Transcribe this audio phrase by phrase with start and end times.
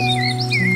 [0.00, 0.69] Música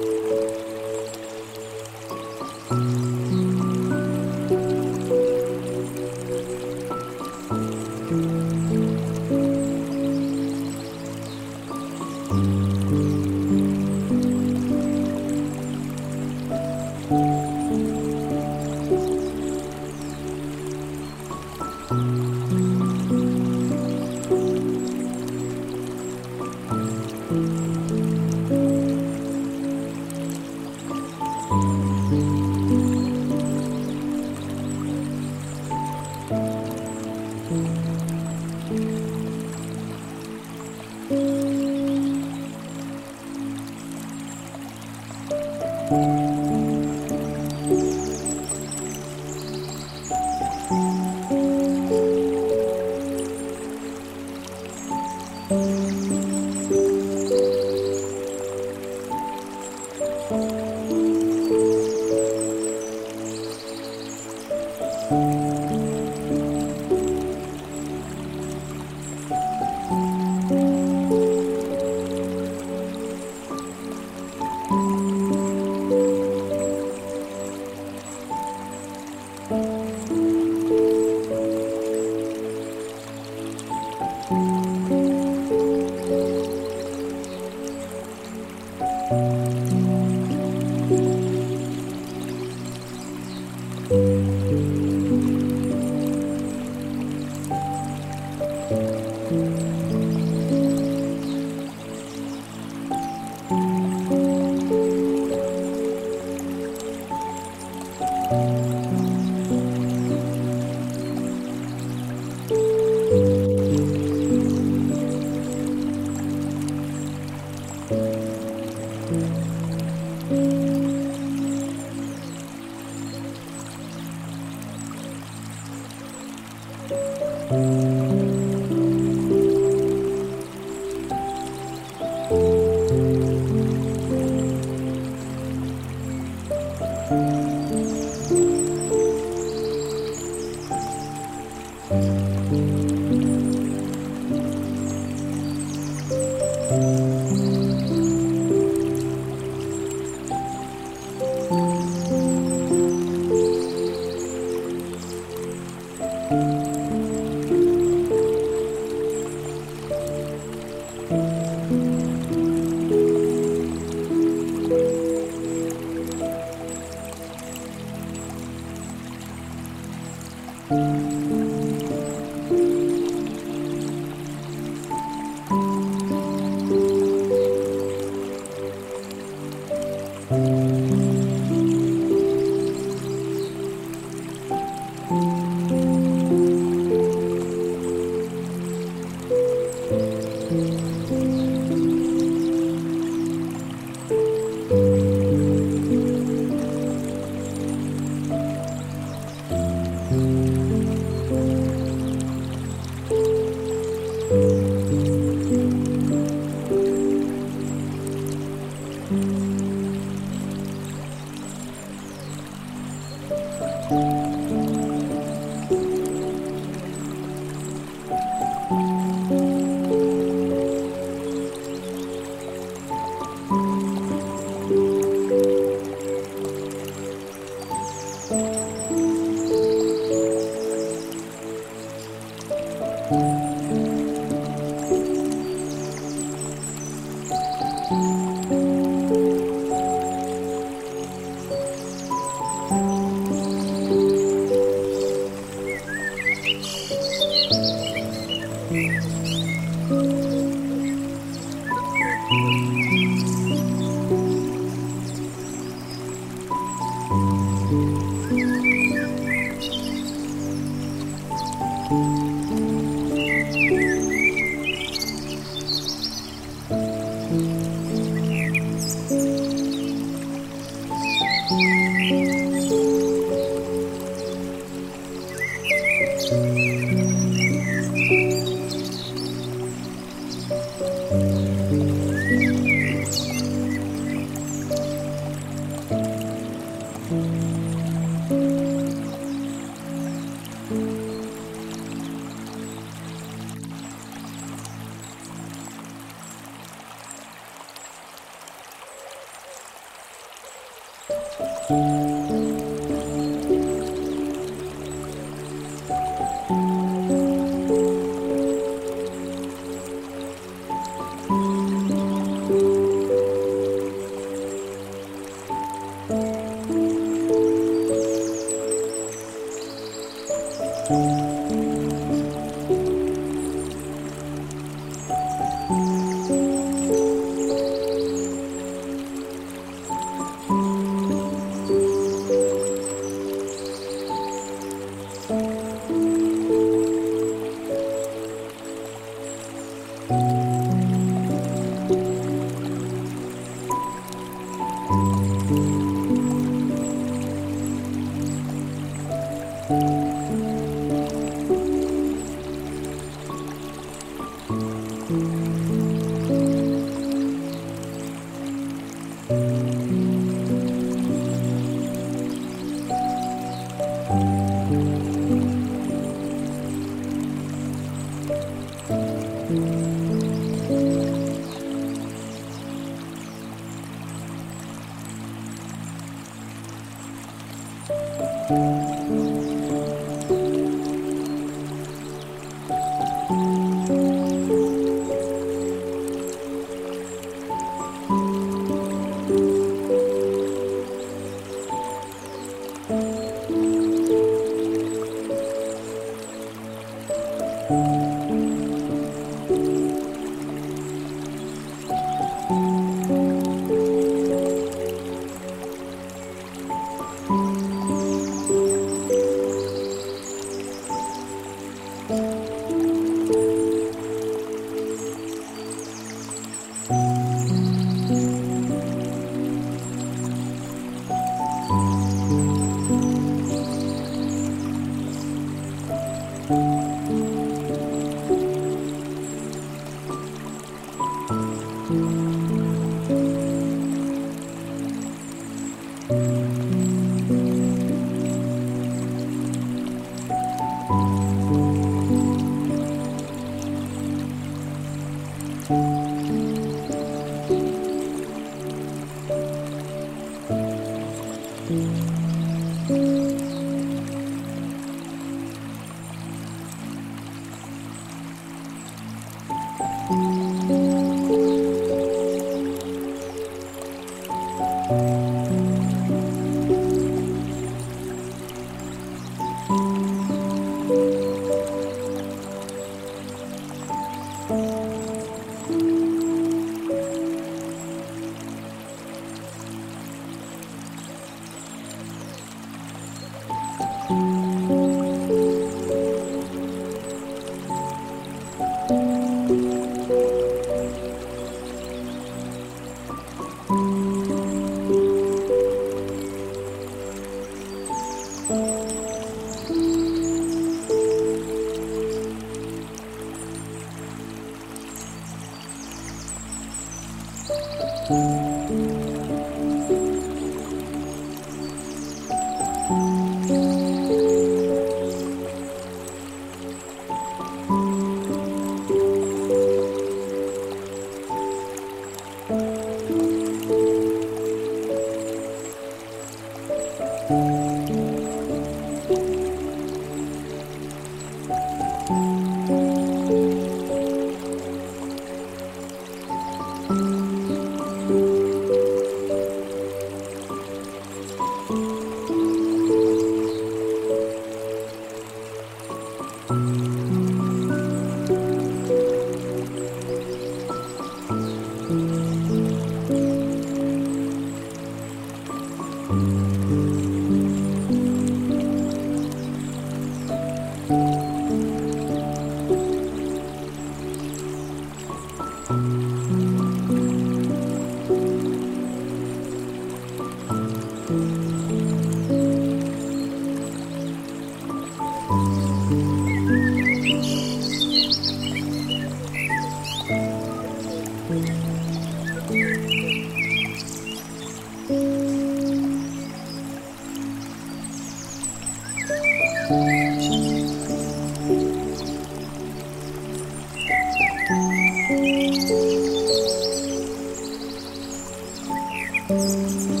[599.31, 600.00] Música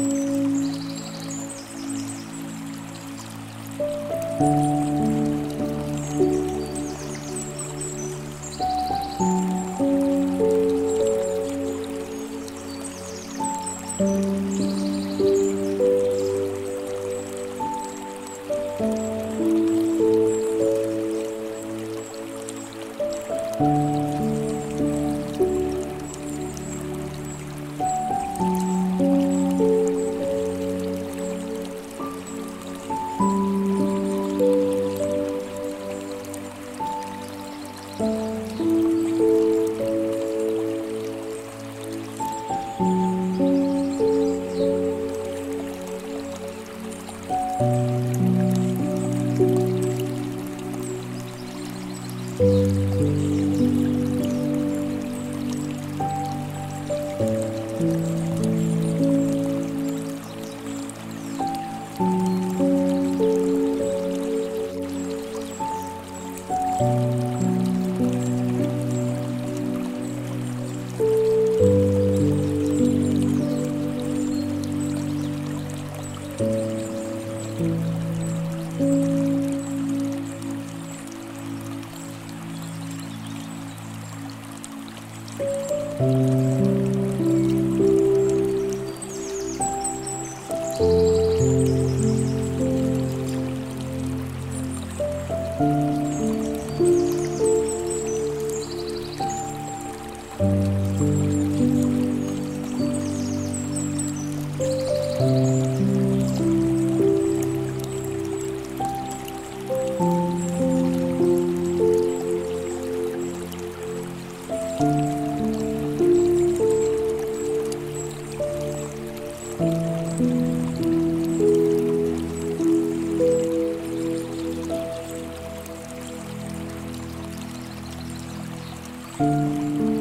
[129.23, 129.92] Música